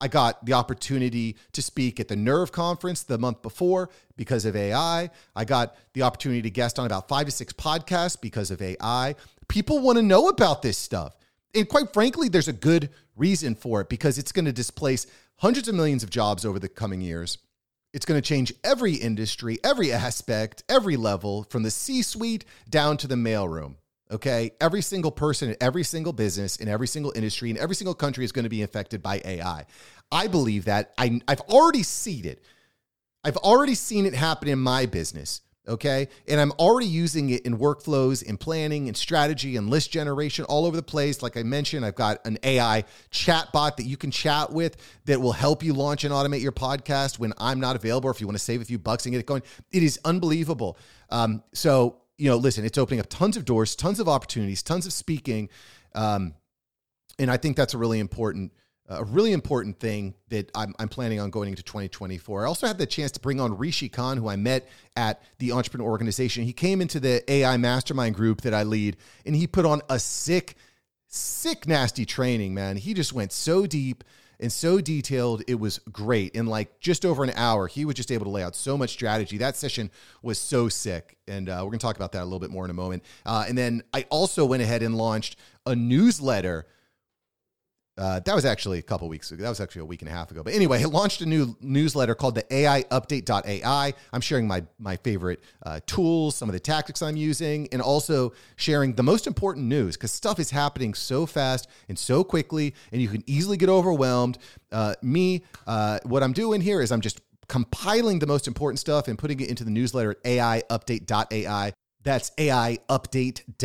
I 0.00 0.08
got 0.08 0.44
the 0.46 0.52
opportunity 0.52 1.36
to 1.52 1.60
speak 1.60 1.98
at 1.98 2.06
the 2.06 2.16
Nerve 2.16 2.52
Conference 2.52 3.02
the 3.02 3.18
month 3.18 3.42
before 3.42 3.90
because 4.16 4.44
of 4.44 4.54
AI. 4.54 5.10
I 5.34 5.44
got 5.44 5.74
the 5.94 6.02
opportunity 6.02 6.42
to 6.42 6.50
guest 6.50 6.78
on 6.78 6.86
about 6.86 7.08
five 7.08 7.26
to 7.26 7.32
six 7.32 7.52
podcasts 7.52 8.20
because 8.20 8.50
of 8.52 8.62
AI. 8.62 9.16
People 9.48 9.80
want 9.80 9.96
to 9.96 10.02
know 10.02 10.28
about 10.28 10.62
this 10.62 10.78
stuff. 10.78 11.16
And 11.56 11.68
quite 11.68 11.92
frankly, 11.92 12.28
there's 12.28 12.48
a 12.48 12.52
good 12.52 12.90
reason 13.16 13.54
for 13.54 13.80
it 13.80 13.88
because 13.88 14.18
it's 14.18 14.32
going 14.32 14.44
to 14.44 14.52
displace 14.52 15.06
hundreds 15.38 15.68
of 15.68 15.74
millions 15.74 16.02
of 16.02 16.10
jobs 16.10 16.44
over 16.44 16.58
the 16.58 16.68
coming 16.68 17.00
years. 17.00 17.38
It's 17.92 18.04
going 18.04 18.20
to 18.20 18.28
change 18.28 18.52
every 18.62 18.94
industry, 18.94 19.58
every 19.64 19.90
aspect, 19.90 20.64
every 20.68 20.96
level, 20.96 21.44
from 21.44 21.62
the 21.62 21.70
C 21.70 22.02
suite 22.02 22.44
down 22.68 22.98
to 22.98 23.06
the 23.06 23.14
mailroom. 23.14 23.76
Okay. 24.10 24.52
Every 24.60 24.82
single 24.82 25.10
person 25.10 25.48
in 25.48 25.56
every 25.60 25.82
single 25.82 26.12
business, 26.12 26.56
in 26.56 26.68
every 26.68 26.86
single 26.86 27.12
industry, 27.16 27.50
in 27.50 27.56
every 27.56 27.74
single 27.74 27.94
country 27.94 28.24
is 28.24 28.32
going 28.32 28.44
to 28.44 28.50
be 28.50 28.62
affected 28.62 29.02
by 29.02 29.22
AI. 29.24 29.64
I 30.12 30.26
believe 30.26 30.66
that. 30.66 30.92
I, 30.98 31.20
I've 31.26 31.40
already 31.40 31.82
seen 31.82 32.26
it. 32.26 32.44
I've 33.24 33.38
already 33.38 33.74
seen 33.74 34.06
it 34.06 34.14
happen 34.14 34.46
in 34.48 34.58
my 34.58 34.86
business. 34.86 35.40
Okay. 35.68 36.08
And 36.28 36.40
I'm 36.40 36.52
already 36.52 36.86
using 36.86 37.30
it 37.30 37.44
in 37.44 37.58
workflows, 37.58 38.22
in 38.22 38.36
planning, 38.36 38.86
and 38.86 38.96
strategy, 38.96 39.56
and 39.56 39.68
list 39.68 39.90
generation 39.90 40.44
all 40.44 40.64
over 40.64 40.76
the 40.76 40.82
place. 40.82 41.22
Like 41.22 41.36
I 41.36 41.42
mentioned, 41.42 41.84
I've 41.84 41.96
got 41.96 42.24
an 42.24 42.38
AI 42.44 42.84
chat 43.10 43.52
bot 43.52 43.76
that 43.78 43.84
you 43.84 43.96
can 43.96 44.12
chat 44.12 44.52
with 44.52 44.76
that 45.06 45.20
will 45.20 45.32
help 45.32 45.64
you 45.64 45.74
launch 45.74 46.04
and 46.04 46.12
automate 46.12 46.40
your 46.40 46.52
podcast 46.52 47.18
when 47.18 47.32
I'm 47.38 47.58
not 47.58 47.74
available, 47.74 48.10
if 48.10 48.20
you 48.20 48.28
want 48.28 48.38
to 48.38 48.44
save 48.44 48.60
a 48.60 48.64
few 48.64 48.78
bucks 48.78 49.06
and 49.06 49.12
get 49.12 49.18
it 49.18 49.26
going. 49.26 49.42
It 49.72 49.82
is 49.82 49.98
unbelievable. 50.04 50.78
Um, 51.10 51.42
so, 51.52 52.02
you 52.16 52.30
know, 52.30 52.36
listen, 52.36 52.64
it's 52.64 52.78
opening 52.78 53.00
up 53.00 53.08
tons 53.08 53.36
of 53.36 53.44
doors, 53.44 53.74
tons 53.74 53.98
of 53.98 54.08
opportunities, 54.08 54.62
tons 54.62 54.86
of 54.86 54.92
speaking. 54.92 55.48
Um, 55.94 56.34
and 57.18 57.30
I 57.30 57.38
think 57.38 57.56
that's 57.56 57.74
a 57.74 57.78
really 57.78 57.98
important 57.98 58.52
a 58.88 59.04
really 59.04 59.32
important 59.32 59.78
thing 59.78 60.14
that 60.28 60.50
I'm, 60.54 60.74
I'm, 60.78 60.88
planning 60.88 61.18
on 61.18 61.30
going 61.30 61.48
into 61.50 61.62
2024. 61.62 62.44
I 62.44 62.46
also 62.46 62.66
had 62.66 62.78
the 62.78 62.86
chance 62.86 63.10
to 63.12 63.20
bring 63.20 63.40
on 63.40 63.56
Rishi 63.56 63.88
Khan, 63.88 64.16
who 64.16 64.28
I 64.28 64.36
met 64.36 64.68
at 64.96 65.22
the 65.38 65.52
Entrepreneur 65.52 65.88
Organization. 65.88 66.44
He 66.44 66.52
came 66.52 66.80
into 66.80 67.00
the 67.00 67.28
AI 67.30 67.56
Mastermind 67.56 68.14
group 68.14 68.42
that 68.42 68.54
I 68.54 68.62
lead, 68.62 68.96
and 69.24 69.34
he 69.34 69.46
put 69.46 69.66
on 69.66 69.82
a 69.90 69.98
sick, 69.98 70.56
sick, 71.08 71.66
nasty 71.66 72.06
training, 72.06 72.54
man. 72.54 72.76
He 72.76 72.94
just 72.94 73.12
went 73.12 73.32
so 73.32 73.66
deep 73.66 74.04
and 74.38 74.52
so 74.52 74.80
detailed. 74.80 75.42
It 75.48 75.58
was 75.58 75.78
great. 75.90 76.34
In 76.34 76.46
like 76.46 76.78
just 76.80 77.04
over 77.04 77.24
an 77.24 77.30
hour, 77.30 77.66
he 77.66 77.84
was 77.84 77.94
just 77.94 78.12
able 78.12 78.24
to 78.26 78.30
lay 78.30 78.42
out 78.42 78.54
so 78.54 78.76
much 78.76 78.90
strategy. 78.90 79.38
That 79.38 79.56
session 79.56 79.90
was 80.22 80.38
so 80.38 80.68
sick. 80.68 81.16
And 81.26 81.48
uh, 81.48 81.58
we're 81.60 81.70
going 81.70 81.78
to 81.78 81.86
talk 81.86 81.96
about 81.96 82.12
that 82.12 82.22
a 82.22 82.24
little 82.24 82.38
bit 82.38 82.50
more 82.50 82.64
in 82.64 82.70
a 82.70 82.74
moment. 82.74 83.02
Uh, 83.24 83.46
and 83.48 83.56
then 83.56 83.82
I 83.92 84.06
also 84.10 84.44
went 84.44 84.62
ahead 84.62 84.82
and 84.82 84.96
launched 84.96 85.36
a 85.64 85.74
newsletter 85.74 86.66
uh, 87.98 88.20
that 88.20 88.34
was 88.34 88.44
actually 88.44 88.78
a 88.78 88.82
couple 88.82 89.08
weeks 89.08 89.30
ago. 89.30 89.42
That 89.42 89.48
was 89.48 89.60
actually 89.60 89.82
a 89.82 89.86
week 89.86 90.02
and 90.02 90.10
a 90.10 90.12
half 90.12 90.30
ago. 90.30 90.42
But 90.42 90.52
anyway, 90.52 90.82
it 90.82 90.88
launched 90.88 91.22
a 91.22 91.26
new 91.26 91.56
newsletter 91.60 92.14
called 92.14 92.34
the 92.34 92.54
AI 92.54 92.82
Update.ai. 92.84 93.94
I'm 94.12 94.20
sharing 94.20 94.46
my 94.46 94.64
my 94.78 94.96
favorite 94.96 95.42
uh, 95.64 95.80
tools, 95.86 96.36
some 96.36 96.48
of 96.48 96.52
the 96.52 96.60
tactics 96.60 97.00
I'm 97.00 97.16
using, 97.16 97.68
and 97.72 97.80
also 97.80 98.34
sharing 98.56 98.94
the 98.94 99.02
most 99.02 99.26
important 99.26 99.66
news 99.66 99.96
because 99.96 100.12
stuff 100.12 100.38
is 100.38 100.50
happening 100.50 100.92
so 100.92 101.24
fast 101.24 101.68
and 101.88 101.98
so 101.98 102.22
quickly, 102.22 102.74
and 102.92 103.00
you 103.00 103.08
can 103.08 103.22
easily 103.26 103.56
get 103.56 103.70
overwhelmed. 103.70 104.38
Uh, 104.70 104.94
me, 105.00 105.42
uh, 105.66 105.98
what 106.04 106.22
I'm 106.22 106.34
doing 106.34 106.60
here 106.60 106.82
is 106.82 106.92
I'm 106.92 107.00
just 107.00 107.20
compiling 107.48 108.18
the 108.18 108.26
most 108.26 108.46
important 108.46 108.78
stuff 108.78 109.08
and 109.08 109.18
putting 109.18 109.40
it 109.40 109.48
into 109.48 109.64
the 109.64 109.70
newsletter 109.70 110.10
at 110.10 110.22
AIUpdate.ai. 110.24 111.72
That's 112.06 112.30
AIupdate.ai. 112.38 113.56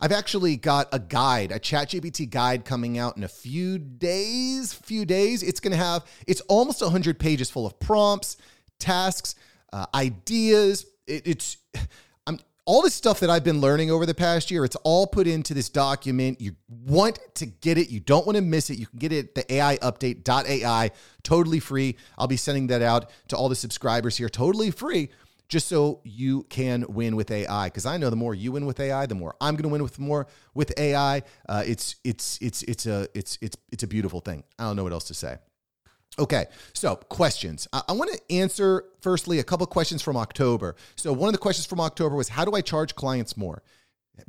I've 0.00 0.12
actually 0.12 0.56
got 0.56 0.88
a 0.90 0.98
guide, 0.98 1.52
a 1.52 1.60
ChatGPT 1.60 2.28
guide 2.28 2.64
coming 2.64 2.98
out 2.98 3.16
in 3.16 3.22
a 3.22 3.28
few 3.28 3.78
days. 3.78 4.72
Few 4.72 5.04
days. 5.04 5.44
It's 5.44 5.60
going 5.60 5.70
to 5.70 5.76
have, 5.76 6.04
it's 6.26 6.40
almost 6.42 6.82
100 6.82 7.20
pages 7.20 7.48
full 7.48 7.64
of 7.64 7.78
prompts, 7.78 8.38
tasks, 8.80 9.36
uh, 9.72 9.86
ideas. 9.94 10.84
It, 11.06 11.28
it's, 11.28 11.58
I'm, 12.26 12.40
all 12.64 12.82
this 12.82 12.94
stuff 12.94 13.20
that 13.20 13.30
I've 13.30 13.44
been 13.44 13.60
learning 13.60 13.92
over 13.92 14.04
the 14.04 14.14
past 14.14 14.50
year, 14.50 14.64
it's 14.64 14.74
all 14.82 15.06
put 15.06 15.28
into 15.28 15.54
this 15.54 15.68
document. 15.68 16.40
You 16.40 16.56
want 16.68 17.20
to 17.36 17.46
get 17.46 17.78
it, 17.78 17.88
you 17.88 18.00
don't 18.00 18.26
want 18.26 18.34
to 18.34 18.42
miss 18.42 18.68
it. 18.68 18.78
You 18.78 18.86
can 18.88 18.98
get 18.98 19.12
it 19.12 19.28
at 19.28 19.36
the 19.36 19.44
AIupdate.ai, 19.44 20.90
totally 21.22 21.60
free. 21.60 21.96
I'll 22.18 22.26
be 22.26 22.36
sending 22.36 22.66
that 22.66 22.82
out 22.82 23.12
to 23.28 23.36
all 23.36 23.48
the 23.48 23.54
subscribers 23.54 24.16
here, 24.16 24.28
totally 24.28 24.72
free 24.72 25.10
just 25.52 25.68
so 25.68 26.00
you 26.02 26.44
can 26.44 26.82
win 26.88 27.14
with 27.14 27.30
AI. 27.30 27.66
Because 27.66 27.84
I 27.84 27.98
know 27.98 28.08
the 28.08 28.16
more 28.16 28.34
you 28.34 28.52
win 28.52 28.64
with 28.64 28.80
AI, 28.80 29.04
the 29.04 29.14
more 29.14 29.36
I'm 29.38 29.54
going 29.54 29.64
to 29.64 29.68
win 29.68 29.82
with 29.82 29.98
more 29.98 30.26
with 30.54 30.72
AI. 30.78 31.22
Uh, 31.46 31.62
it's 31.66 31.96
it's 32.04 32.38
it's 32.40 32.62
it's 32.62 32.86
a 32.86 33.06
it's 33.14 33.36
it's 33.42 33.58
it's 33.70 33.82
a 33.82 33.86
beautiful 33.86 34.20
thing. 34.20 34.44
I 34.58 34.64
don't 34.64 34.76
know 34.76 34.84
what 34.84 34.94
else 34.94 35.04
to 35.08 35.14
say. 35.14 35.36
Okay, 36.18 36.46
so 36.72 36.96
questions. 36.96 37.68
I, 37.70 37.82
I 37.90 37.92
want 37.92 38.10
to 38.14 38.34
answer 38.34 38.84
firstly 39.02 39.40
a 39.40 39.44
couple 39.44 39.66
questions 39.66 40.00
from 40.00 40.16
October. 40.16 40.74
So 40.96 41.12
one 41.12 41.28
of 41.28 41.34
the 41.34 41.38
questions 41.38 41.66
from 41.66 41.80
October 41.80 42.16
was, 42.16 42.30
how 42.30 42.46
do 42.46 42.52
I 42.54 42.62
charge 42.62 42.94
clients 42.94 43.36
more? 43.36 43.62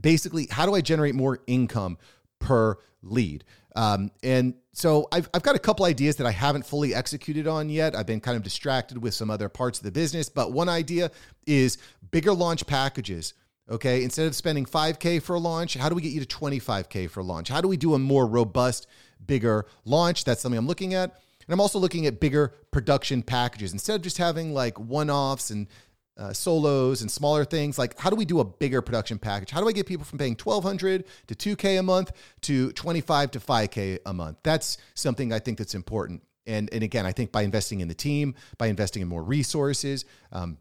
Basically, 0.01 0.48
how 0.51 0.65
do 0.65 0.75
I 0.75 0.82
generate 0.82 1.15
more 1.15 1.39
income 1.48 1.98
per 2.44 2.78
lead? 3.02 3.44
Um, 3.76 4.12
and 4.22 4.54
so 4.74 5.08
I've, 5.12 5.30
I've 5.34 5.44
got 5.44 5.56
a 5.56 5.60
couple 5.60 5.86
ideas 5.86 6.18
that 6.18 6.28
I 6.28 6.32
haven't 6.32 6.66
fully 6.66 6.94
executed 6.94 7.48
on 7.48 7.70
yet. 7.70 7.96
I've 7.96 8.06
been 8.06 8.20
kind 8.20 8.38
of 8.38 8.44
distracted 8.44 8.98
with 9.00 9.14
some 9.14 9.30
other 9.30 9.50
parts 9.50 9.80
of 9.80 9.84
the 9.84 9.92
business. 9.92 10.30
But 10.30 10.52
one 10.52 10.70
idea 10.70 11.12
is 11.48 11.78
bigger 12.12 12.34
launch 12.34 12.66
packages. 12.68 13.34
Okay. 13.70 14.04
Instead 14.04 14.28
of 14.28 14.36
spending 14.36 14.66
5K 14.66 15.22
for 15.22 15.36
a 15.36 15.40
launch, 15.40 15.76
how 15.76 15.90
do 15.90 15.96
we 15.96 16.02
get 16.02 16.12
you 16.12 16.24
to 16.24 16.38
25K 16.38 17.10
for 17.10 17.22
a 17.22 17.24
launch? 17.24 17.50
How 17.50 17.62
do 17.62 17.68
we 17.68 17.78
do 17.78 17.94
a 17.94 18.00
more 18.00 18.28
robust, 18.28 18.88
bigger 19.26 19.66
launch? 19.86 20.24
That's 20.24 20.42
something 20.42 20.58
I'm 20.58 20.68
looking 20.68 20.94
at. 20.94 21.12
And 21.48 21.54
I'm 21.54 21.60
also 21.60 21.80
looking 21.80 22.06
at 22.06 22.20
bigger 22.20 22.54
production 22.72 23.22
packages. 23.22 23.74
Instead 23.74 23.96
of 23.96 24.02
just 24.02 24.18
having 24.18 24.54
like 24.54 24.80
one 24.80 25.10
offs 25.10 25.50
and 25.50 25.68
uh, 26.17 26.32
solos 26.32 27.01
and 27.01 27.10
smaller 27.10 27.43
things 27.43 27.77
like 27.77 27.98
how 28.00 28.10
do 28.10 28.15
we 28.15 28.25
do 28.25 28.39
a 28.39 28.43
bigger 28.43 28.82
production 28.82 29.17
package 29.17 29.50
how 29.50 29.60
do 29.60 29.67
i 29.67 29.72
get 29.72 29.86
people 29.86 30.05
from 30.05 30.20
paying 30.20 30.38
1200 30.41 31.05
to 31.27 31.36
2k 31.36 31.79
a 31.79 31.84
month 31.84 32.12
to 32.41 32.72
25 32.74 33.32
to 33.32 33.39
5k 33.39 34.00
a 34.05 34.13
month 34.13 34.38
that's 34.43 34.77
something 34.93 35.34
i 35.34 35.39
think 35.39 35.58
that's 35.58 35.75
important 35.75 36.22
and 36.46 36.72
and 36.72 36.84
again 36.84 37.05
i 37.05 37.12
think 37.12 37.32
by 37.32 37.41
investing 37.41 37.79
in 37.79 37.88
the 37.88 37.96
team 37.96 38.36
by 38.58 38.67
investing 38.67 39.01
in 39.01 39.08
more 39.08 39.24
resources 39.24 40.05
um, 40.32 40.58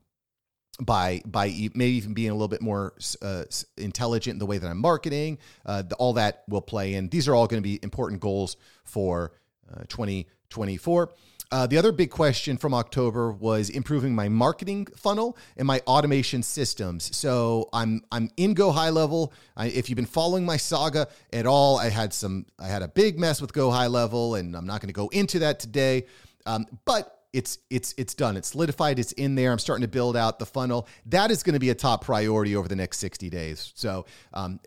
by 0.80 1.23
by 1.26 1.47
maybe 1.75 1.97
even 1.97 2.14
being 2.14 2.30
a 2.30 2.35
little 2.35 2.49
bit 2.49 2.62
more 2.62 2.94
uh, 3.21 3.44
intelligent 3.76 4.35
in 4.35 4.38
the 4.38 4.47
way 4.47 4.59
that 4.59 4.68
I'm 4.68 4.78
marketing, 4.78 5.38
uh, 5.66 5.82
the, 5.82 5.94
all 5.97 6.14
that 6.14 6.44
will 6.49 6.62
play 6.62 6.94
in. 6.94 7.09
These 7.09 7.28
are 7.28 7.35
all 7.35 7.47
going 7.47 7.62
to 7.62 7.66
be 7.66 7.78
important 7.82 8.21
goals 8.21 8.56
for 8.85 9.32
uh, 9.73 9.82
2024. 9.88 11.12
Uh, 11.52 11.66
the 11.66 11.76
other 11.76 11.92
big 11.92 12.11
question 12.11 12.56
from 12.56 12.73
October 12.73 13.30
was 13.30 13.68
improving 13.68 14.14
my 14.14 14.26
marketing 14.26 14.87
funnel 14.97 15.37
and 15.59 15.66
my 15.66 15.82
automation 15.87 16.42
systems. 16.42 17.14
So 17.14 17.68
I'm 17.75 18.02
I'm 18.11 18.30
in 18.38 18.54
Go 18.54 18.73
High 18.73 18.88
Level. 18.88 19.35
I, 19.54 19.66
if 19.66 19.90
you've 19.90 19.97
been 19.97 20.06
following 20.06 20.47
my 20.47 20.56
saga 20.56 21.09
at 21.30 21.44
all, 21.44 21.78
I 21.78 21.90
had 21.90 22.14
some 22.14 22.47
I 22.59 22.68
had 22.68 22.80
a 22.80 22.88
big 22.88 23.18
mess 23.18 23.42
with 23.42 23.52
Go 23.52 23.71
High 23.71 23.88
Level, 23.88 24.37
and 24.37 24.56
I'm 24.56 24.64
not 24.64 24.80
going 24.80 24.88
to 24.88 24.94
go 24.94 25.09
into 25.09 25.40
that 25.40 25.61
today. 25.61 26.06
Um, 26.47 26.64
but 26.87 27.18
it's 27.35 27.59
it's 27.68 27.94
it's 27.99 28.14
done. 28.14 28.38
It's 28.38 28.49
solidified. 28.49 28.99
It's 28.99 29.12
in 29.12 29.35
there. 29.35 29.52
I'm 29.52 29.59
starting 29.59 29.82
to 29.82 29.88
build 29.88 30.16
out 30.16 30.38
the 30.38 30.47
funnel. 30.47 30.88
That 31.04 31.30
is 31.30 31.42
going 31.42 31.52
to 31.54 31.61
be 31.61 31.68
a 31.68 31.75
top 31.75 32.02
priority 32.02 32.56
over 32.56 32.66
the 32.66 32.76
next 32.76 32.97
60 32.97 33.28
days. 33.28 33.73
So 33.75 34.06
um, 34.32 34.59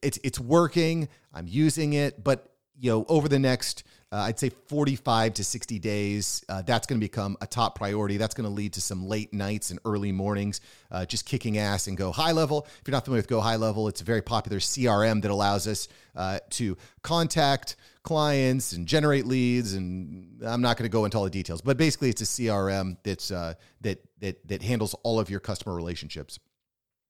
it's 0.00 0.20
it's 0.22 0.38
working. 0.38 1.08
I'm 1.34 1.48
using 1.48 1.94
it, 1.94 2.22
but 2.22 2.48
you 2.78 2.92
know 2.92 3.06
over 3.08 3.28
the 3.28 3.40
next 3.40 3.82
uh, 4.12 4.16
I'd 4.16 4.38
say 4.38 4.50
45 4.50 5.34
to 5.34 5.44
60 5.44 5.78
days. 5.78 6.44
Uh, 6.46 6.60
that's 6.60 6.86
going 6.86 7.00
to 7.00 7.04
become 7.04 7.38
a 7.40 7.46
top 7.46 7.76
priority. 7.76 8.18
That's 8.18 8.34
going 8.34 8.44
to 8.44 8.54
lead 8.54 8.74
to 8.74 8.82
some 8.82 9.08
late 9.08 9.32
nights 9.32 9.70
and 9.70 9.80
early 9.86 10.12
mornings, 10.12 10.60
uh, 10.90 11.06
just 11.06 11.24
kicking 11.24 11.56
ass 11.56 11.86
and 11.86 11.96
go 11.96 12.12
high 12.12 12.32
level. 12.32 12.66
If 12.80 12.86
you're 12.86 12.92
not 12.92 13.06
familiar 13.06 13.20
with 13.20 13.28
Go 13.28 13.40
High 13.40 13.56
Level, 13.56 13.88
it's 13.88 14.02
a 14.02 14.04
very 14.04 14.20
popular 14.20 14.58
CRM 14.58 15.22
that 15.22 15.30
allows 15.30 15.66
us 15.66 15.88
uh, 16.14 16.40
to 16.50 16.76
contact 17.00 17.76
clients 18.02 18.74
and 18.74 18.86
generate 18.86 19.26
leads. 19.26 19.72
And 19.72 20.42
I'm 20.44 20.60
not 20.60 20.76
going 20.76 20.84
to 20.88 20.92
go 20.92 21.06
into 21.06 21.16
all 21.16 21.24
the 21.24 21.30
details, 21.30 21.62
but 21.62 21.78
basically, 21.78 22.10
it's 22.10 22.20
a 22.20 22.26
CRM 22.26 22.98
that's 23.04 23.30
uh, 23.30 23.54
that 23.80 24.04
that 24.20 24.46
that 24.48 24.62
handles 24.62 24.94
all 25.04 25.20
of 25.20 25.30
your 25.30 25.40
customer 25.40 25.74
relationships. 25.74 26.38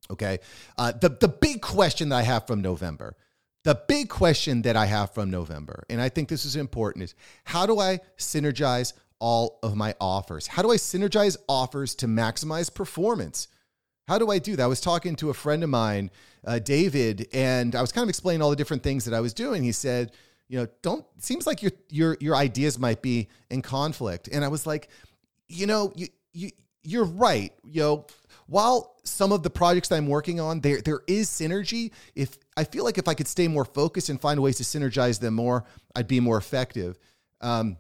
Okay. 0.09 0.39
Uh, 0.79 0.93
the 0.93 1.09
the 1.09 1.29
big 1.29 1.63
question 1.63 2.11
that 2.11 2.17
I 2.17 2.23
have 2.23 2.47
from 2.47 2.63
November 2.63 3.17
the 3.65 3.81
big 3.87 4.09
question 4.09 4.63
that 4.63 4.77
I 4.77 4.87
have 4.87 5.15
from 5.15 5.31
November, 5.31 5.85
and 5.89 6.01
I 6.01 6.09
think 6.09 6.29
this 6.29 6.45
is 6.45 6.57
important, 6.57 7.05
is 7.05 7.15
how 7.45 7.67
do 7.67 7.79
I 7.79 8.01
synergize 8.19 8.93
all 9.21 9.61
of 9.63 9.77
my 9.77 9.95
offers? 10.01 10.49
How 10.49 10.63
do 10.63 10.73
I 10.73 10.77
synergize 10.77 11.37
offers 11.49 11.95
to 11.97 12.07
maximize 12.07 12.73
performance? 12.73 13.49
How 14.09 14.19
do 14.19 14.31
I 14.31 14.41
do 14.41 14.57
that? 14.57 14.65
I 14.65 14.67
was 14.67 14.81
talking 14.81 15.15
to 15.17 15.31
a 15.31 15.35
friend 15.35 15.63
of 15.63 15.71
mine, 15.71 16.11
uh, 16.45 16.59
David, 16.59 17.29
and 17.33 17.77
I 17.77 17.81
was 17.81 17.93
kind 17.93 18.03
of 18.03 18.09
explaining 18.09 18.43
all 18.43 18.51
the 18.51 18.57
different 18.57 18.83
things 18.83 19.05
that 19.05 19.15
I 19.15 19.21
was 19.21 19.33
doing. 19.33 19.63
He 19.63 19.71
said, 19.71 20.11
"You 20.49 20.59
know, 20.59 20.67
don't. 20.83 21.07
Seems 21.19 21.47
like 21.47 21.63
your 21.63 21.73
your 21.89 22.17
your 22.21 22.35
ideas 22.35 22.81
might 22.81 23.01
be 23.01 23.29
in 23.49 23.63
conflict." 23.63 24.29
And 24.33 24.45
I 24.45 24.49
was 24.49 24.67
like, 24.67 24.89
"You 25.49 25.67
know, 25.67 25.93
you 25.95 26.09
you 26.33 26.51
you're 26.83 27.05
right. 27.05 27.53
You 27.65 27.81
know, 27.81 28.07
while 28.47 28.97
some 29.05 29.33
of 29.33 29.43
the 29.43 29.51
projects 29.51 29.89
that 29.89 29.97
I'm 29.97 30.07
working 30.07 30.41
on, 30.41 30.61
there 30.61 30.81
there 30.81 31.01
is 31.07 31.29
synergy. 31.29 31.93
If 32.15 32.39
I 32.57 32.65
feel 32.65 32.85
like 32.85 32.99
if 32.99 33.09
I 33.09 33.15
could 33.15 33.29
stay 33.29 33.49
more 33.49 33.65
focused 33.65 34.09
and 34.09 34.21
find 34.21 34.41
ways 34.41 34.57
to 34.59 34.63
synergize 34.65 35.21
them 35.21 35.35
more, 35.35 35.65
I'd 35.97 36.09
be 36.09 36.21
more 36.21 36.37
effective. 36.37 36.99
Um, 37.41 37.77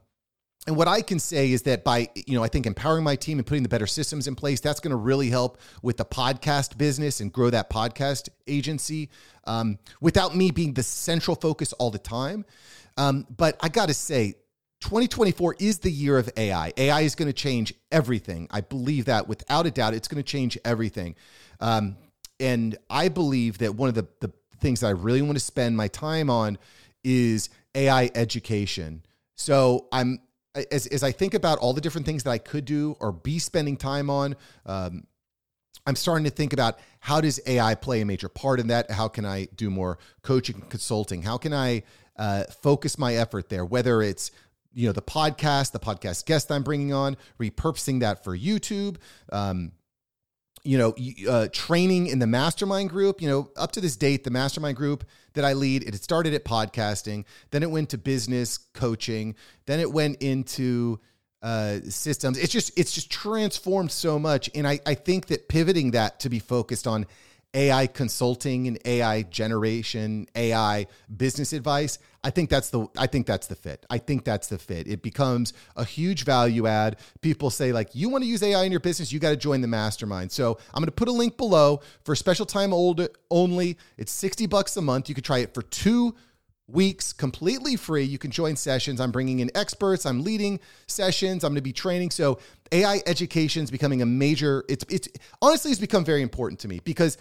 and 0.66 0.76
what 0.76 0.86
I 0.86 1.02
can 1.02 1.18
say 1.18 1.50
is 1.50 1.62
that 1.62 1.82
by, 1.82 2.08
you 2.14 2.34
know, 2.34 2.44
I 2.44 2.48
think 2.48 2.66
empowering 2.66 3.02
my 3.02 3.16
team 3.16 3.38
and 3.38 3.46
putting 3.46 3.64
the 3.64 3.68
better 3.68 3.86
systems 3.86 4.28
in 4.28 4.36
place, 4.36 4.60
that's 4.60 4.78
going 4.78 4.92
to 4.92 4.96
really 4.96 5.28
help 5.28 5.58
with 5.82 5.96
the 5.96 6.04
podcast 6.04 6.78
business 6.78 7.20
and 7.20 7.32
grow 7.32 7.50
that 7.50 7.68
podcast 7.68 8.28
agency 8.46 9.10
um, 9.44 9.78
without 10.00 10.36
me 10.36 10.52
being 10.52 10.74
the 10.74 10.84
central 10.84 11.34
focus 11.34 11.72
all 11.74 11.90
the 11.90 11.98
time. 11.98 12.44
Um, 12.96 13.26
but 13.36 13.56
I 13.60 13.68
got 13.70 13.88
to 13.88 13.94
say, 13.94 14.34
2024 14.82 15.56
is 15.60 15.78
the 15.78 15.90
year 15.90 16.18
of 16.18 16.28
AI. 16.36 16.72
AI 16.76 17.00
is 17.02 17.14
going 17.14 17.28
to 17.28 17.32
change 17.32 17.72
everything. 17.92 18.48
I 18.50 18.60
believe 18.62 19.04
that 19.04 19.28
without 19.28 19.64
a 19.64 19.70
doubt, 19.70 19.94
it's 19.94 20.08
going 20.08 20.22
to 20.22 20.28
change 20.28 20.58
everything. 20.64 21.14
Um, 21.60 21.96
and 22.40 22.76
I 22.90 23.08
believe 23.08 23.58
that 23.58 23.76
one 23.76 23.88
of 23.88 23.94
the, 23.94 24.08
the 24.18 24.32
things 24.58 24.80
that 24.80 24.88
I 24.88 24.90
really 24.90 25.22
want 25.22 25.34
to 25.34 25.44
spend 25.44 25.76
my 25.76 25.86
time 25.86 26.28
on 26.28 26.58
is 27.04 27.48
AI 27.76 28.10
education. 28.16 29.02
So 29.36 29.86
I'm 29.92 30.20
as, 30.54 30.86
as 30.88 31.02
I 31.02 31.12
think 31.12 31.34
about 31.34 31.58
all 31.58 31.72
the 31.72 31.80
different 31.80 32.06
things 32.06 32.24
that 32.24 32.30
I 32.30 32.38
could 32.38 32.64
do 32.64 32.96
or 33.00 33.12
be 33.12 33.38
spending 33.38 33.76
time 33.76 34.10
on, 34.10 34.36
um, 34.66 35.06
I'm 35.86 35.96
starting 35.96 36.24
to 36.24 36.30
think 36.30 36.52
about 36.52 36.78
how 37.00 37.20
does 37.20 37.40
AI 37.46 37.74
play 37.76 38.00
a 38.00 38.04
major 38.04 38.28
part 38.28 38.60
in 38.60 38.66
that? 38.66 38.90
How 38.90 39.08
can 39.08 39.24
I 39.24 39.46
do 39.56 39.70
more 39.70 39.98
coaching 40.22 40.56
and 40.56 40.68
consulting? 40.68 41.22
How 41.22 41.38
can 41.38 41.54
I 41.54 41.84
uh, 42.16 42.44
focus 42.62 42.98
my 42.98 43.14
effort 43.14 43.48
there? 43.48 43.64
Whether 43.64 44.02
it's 44.02 44.32
you 44.74 44.86
know 44.86 44.92
the 44.92 45.02
podcast, 45.02 45.72
the 45.72 45.80
podcast 45.80 46.26
guest 46.26 46.50
I'm 46.50 46.62
bringing 46.62 46.92
on, 46.92 47.16
repurposing 47.40 48.00
that 48.00 48.24
for 48.24 48.36
YouTube. 48.36 48.96
Um, 49.32 49.72
you 50.64 50.78
know, 50.78 50.94
uh, 51.28 51.48
training 51.52 52.06
in 52.06 52.20
the 52.20 52.26
mastermind 52.26 52.90
group. 52.90 53.20
You 53.20 53.28
know, 53.28 53.50
up 53.56 53.72
to 53.72 53.80
this 53.80 53.96
date, 53.96 54.24
the 54.24 54.30
mastermind 54.30 54.76
group 54.76 55.04
that 55.34 55.44
I 55.44 55.54
lead, 55.54 55.82
it 55.82 55.94
started 56.02 56.34
at 56.34 56.44
podcasting, 56.44 57.24
then 57.50 57.62
it 57.62 57.70
went 57.70 57.90
to 57.90 57.98
business 57.98 58.58
coaching, 58.58 59.34
then 59.66 59.80
it 59.80 59.90
went 59.90 60.22
into 60.22 61.00
uh, 61.42 61.80
systems. 61.88 62.38
It's 62.38 62.52
just 62.52 62.78
it's 62.78 62.92
just 62.92 63.10
transformed 63.10 63.90
so 63.90 64.18
much, 64.18 64.50
and 64.54 64.66
I 64.66 64.78
I 64.86 64.94
think 64.94 65.26
that 65.26 65.48
pivoting 65.48 65.92
that 65.92 66.20
to 66.20 66.28
be 66.28 66.38
focused 66.38 66.86
on 66.86 67.06
AI 67.54 67.86
consulting 67.86 68.66
and 68.66 68.78
AI 68.84 69.22
generation, 69.22 70.26
AI 70.34 70.86
business 71.14 71.52
advice, 71.52 71.98
I 72.24 72.30
think 72.30 72.50
that's 72.50 72.70
the 72.70 72.86
I 72.96 73.06
think 73.06 73.26
that's 73.26 73.46
the 73.48 73.56
fit. 73.56 73.84
I 73.90 73.98
think 73.98 74.24
that's 74.24 74.48
the 74.48 74.58
fit. 74.58 74.86
It 74.86 75.02
becomes 75.02 75.52
a 75.76 75.84
huge 75.84 76.24
value 76.24 76.66
add. 76.66 76.98
People 77.20 77.50
say 77.50 77.72
like, 77.72 77.94
"You 77.94 78.08
want 78.08 78.22
to 78.22 78.28
use 78.28 78.42
AI 78.42 78.62
in 78.62 78.70
your 78.70 78.80
business, 78.80 79.12
you 79.12 79.18
got 79.18 79.30
to 79.30 79.36
join 79.36 79.60
the 79.60 79.68
mastermind." 79.68 80.30
So, 80.30 80.58
I'm 80.72 80.80
going 80.80 80.86
to 80.86 80.92
put 80.92 81.08
a 81.08 81.12
link 81.12 81.36
below 81.36 81.80
for 82.04 82.14
special 82.14 82.46
time 82.46 82.72
old 82.72 83.06
only. 83.30 83.76
It's 83.98 84.12
60 84.12 84.46
bucks 84.46 84.76
a 84.76 84.82
month. 84.82 85.08
You 85.08 85.14
could 85.14 85.24
try 85.24 85.38
it 85.38 85.52
for 85.52 85.62
2 85.62 86.14
weeks 86.68 87.12
completely 87.12 87.76
free. 87.76 88.04
You 88.04 88.18
can 88.18 88.30
join 88.30 88.56
sessions. 88.56 89.00
I'm 89.00 89.10
bringing 89.10 89.40
in 89.40 89.50
experts. 89.54 90.06
I'm 90.06 90.22
leading 90.22 90.60
sessions. 90.86 91.44
I'm 91.44 91.50
going 91.50 91.56
to 91.56 91.62
be 91.62 91.72
training. 91.72 92.10
So 92.10 92.38
AI 92.70 93.02
education 93.06 93.64
is 93.64 93.70
becoming 93.70 94.00
a 94.00 94.06
major. 94.06 94.64
It's 94.68 94.84
it's 94.88 95.08
honestly 95.42 95.70
it's 95.70 95.80
become 95.80 96.04
very 96.04 96.22
important 96.22 96.60
to 96.60 96.68
me 96.68 96.80
because 96.84 97.18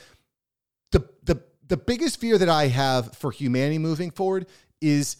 the 0.91 1.07
the 1.23 1.41
the 1.67 1.77
biggest 1.77 2.19
fear 2.19 2.37
that 2.37 2.49
I 2.49 2.67
have 2.67 3.15
for 3.15 3.31
humanity 3.31 3.77
moving 3.77 4.11
forward 4.11 4.47
is 4.81 5.17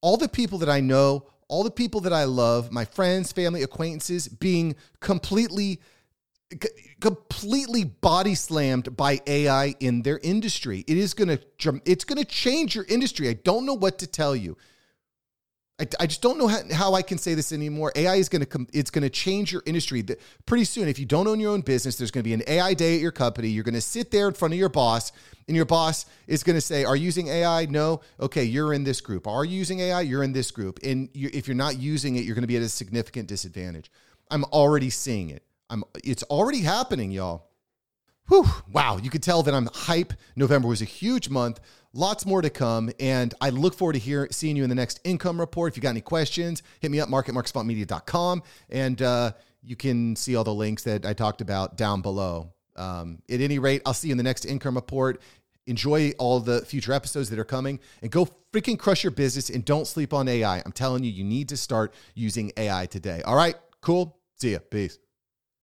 all 0.00 0.16
the 0.16 0.28
people 0.28 0.58
that 0.58 0.68
I 0.68 0.80
know, 0.80 1.26
all 1.48 1.64
the 1.64 1.70
people 1.70 2.00
that 2.02 2.12
I 2.12 2.24
love, 2.24 2.70
my 2.70 2.84
friends, 2.84 3.32
family, 3.32 3.62
acquaintances 3.62 4.28
being 4.28 4.76
completely 5.00 5.80
completely 7.00 7.84
body 7.84 8.34
slammed 8.34 8.96
by 8.96 9.20
AI 9.26 9.74
in 9.80 10.02
their 10.02 10.18
industry. 10.18 10.84
It 10.88 10.96
is 10.96 11.14
going 11.14 11.28
to 11.28 11.80
it's 11.84 12.04
going 12.04 12.18
to 12.18 12.24
change 12.24 12.74
your 12.74 12.84
industry. 12.88 13.28
I 13.28 13.34
don't 13.34 13.66
know 13.66 13.74
what 13.74 13.98
to 13.98 14.06
tell 14.06 14.34
you. 14.34 14.56
I, 15.80 15.86
I 15.98 16.06
just 16.06 16.20
don't 16.20 16.36
know 16.36 16.46
how, 16.46 16.60
how 16.72 16.94
I 16.94 17.00
can 17.00 17.16
say 17.16 17.34
this 17.34 17.52
anymore. 17.52 17.90
AI 17.96 18.16
is 18.16 18.28
going 18.28 18.40
to 18.40 18.46
come, 18.46 18.66
it's 18.72 18.90
going 18.90 19.02
to 19.02 19.10
change 19.10 19.50
your 19.50 19.62
industry. 19.64 20.04
Pretty 20.44 20.64
soon, 20.64 20.88
if 20.88 20.98
you 20.98 21.06
don't 21.06 21.26
own 21.26 21.40
your 21.40 21.52
own 21.52 21.62
business, 21.62 21.96
there's 21.96 22.10
going 22.10 22.22
to 22.22 22.28
be 22.28 22.34
an 22.34 22.42
AI 22.46 22.74
day 22.74 22.96
at 22.96 23.00
your 23.00 23.12
company. 23.12 23.48
You're 23.48 23.64
going 23.64 23.74
to 23.74 23.80
sit 23.80 24.10
there 24.10 24.28
in 24.28 24.34
front 24.34 24.52
of 24.52 24.58
your 24.58 24.68
boss, 24.68 25.10
and 25.48 25.56
your 25.56 25.64
boss 25.64 26.04
is 26.26 26.42
going 26.42 26.56
to 26.56 26.60
say, 26.60 26.84
Are 26.84 26.96
you 26.96 27.04
using 27.04 27.28
AI? 27.28 27.64
No. 27.66 28.02
Okay, 28.20 28.44
you're 28.44 28.74
in 28.74 28.84
this 28.84 29.00
group. 29.00 29.26
Are 29.26 29.44
you 29.44 29.56
using 29.56 29.80
AI? 29.80 30.02
You're 30.02 30.22
in 30.22 30.32
this 30.32 30.50
group. 30.50 30.80
And 30.84 31.08
you, 31.14 31.30
if 31.32 31.48
you're 31.48 31.56
not 31.56 31.78
using 31.78 32.16
it, 32.16 32.24
you're 32.24 32.34
going 32.34 32.42
to 32.42 32.48
be 32.48 32.56
at 32.56 32.62
a 32.62 32.68
significant 32.68 33.26
disadvantage. 33.26 33.90
I'm 34.30 34.44
already 34.44 34.90
seeing 34.90 35.30
it. 35.30 35.42
I'm, 35.70 35.82
it's 36.04 36.22
already 36.24 36.60
happening, 36.60 37.10
y'all. 37.10 37.49
Whew, 38.30 38.46
wow, 38.72 38.96
you 38.96 39.10
could 39.10 39.24
tell 39.24 39.42
that 39.42 39.52
I'm 39.52 39.68
hype. 39.74 40.12
November 40.36 40.68
was 40.68 40.80
a 40.80 40.84
huge 40.84 41.28
month. 41.28 41.58
Lots 41.92 42.24
more 42.24 42.40
to 42.40 42.48
come. 42.48 42.92
And 43.00 43.34
I 43.40 43.50
look 43.50 43.74
forward 43.74 43.94
to 43.94 43.98
hear, 43.98 44.28
seeing 44.30 44.54
you 44.54 44.62
in 44.62 44.68
the 44.68 44.76
next 44.76 45.00
income 45.02 45.40
report. 45.40 45.72
If 45.72 45.76
you 45.76 45.82
got 45.82 45.90
any 45.90 46.00
questions, 46.00 46.62
hit 46.78 46.92
me 46.92 47.00
up, 47.00 47.08
mark 47.08 47.28
at 47.28 47.34
marksavantmedia.com. 47.34 48.44
And 48.68 49.02
uh, 49.02 49.32
you 49.64 49.74
can 49.74 50.14
see 50.14 50.36
all 50.36 50.44
the 50.44 50.54
links 50.54 50.84
that 50.84 51.04
I 51.04 51.12
talked 51.12 51.40
about 51.40 51.76
down 51.76 52.02
below. 52.02 52.52
Um, 52.76 53.20
at 53.28 53.40
any 53.40 53.58
rate, 53.58 53.82
I'll 53.84 53.94
see 53.94 54.08
you 54.08 54.12
in 54.12 54.18
the 54.18 54.22
next 54.22 54.44
income 54.44 54.76
report. 54.76 55.20
Enjoy 55.66 56.12
all 56.16 56.38
the 56.38 56.64
future 56.64 56.92
episodes 56.92 57.30
that 57.30 57.38
are 57.40 57.44
coming 57.44 57.80
and 58.00 58.12
go 58.12 58.28
freaking 58.52 58.78
crush 58.78 59.02
your 59.02 59.10
business 59.10 59.50
and 59.50 59.64
don't 59.64 59.88
sleep 59.88 60.14
on 60.14 60.28
AI. 60.28 60.62
I'm 60.64 60.70
telling 60.70 61.02
you, 61.02 61.10
you 61.10 61.24
need 61.24 61.48
to 61.48 61.56
start 61.56 61.92
using 62.14 62.52
AI 62.56 62.86
today. 62.86 63.22
All 63.22 63.34
right, 63.34 63.56
cool. 63.80 64.20
See 64.36 64.52
ya. 64.52 64.60
Peace. 64.70 65.00